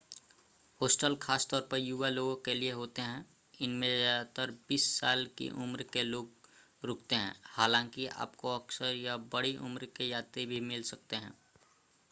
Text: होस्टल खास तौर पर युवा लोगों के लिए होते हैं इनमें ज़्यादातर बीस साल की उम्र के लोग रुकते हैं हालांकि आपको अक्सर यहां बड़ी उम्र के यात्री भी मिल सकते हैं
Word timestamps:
होस्टल 0.81 1.15
खास 1.21 1.45
तौर 1.49 1.61
पर 1.71 1.77
युवा 1.77 2.07
लोगों 2.09 2.35
के 2.45 2.53
लिए 2.53 2.71
होते 2.71 3.01
हैं 3.01 3.25
इनमें 3.59 3.87
ज़्यादातर 3.89 4.51
बीस 4.69 4.85
साल 4.99 5.25
की 5.37 5.49
उम्र 5.57 5.83
के 5.93 6.03
लोग 6.03 6.31
रुकते 6.83 7.15
हैं 7.15 7.35
हालांकि 7.49 8.07
आपको 8.19 8.55
अक्सर 8.55 8.93
यहां 8.95 9.19
बड़ी 9.29 9.55
उम्र 9.59 9.85
के 9.97 10.07
यात्री 10.07 10.45
भी 10.45 10.59
मिल 10.63 10.81
सकते 10.85 11.15
हैं 11.17 11.33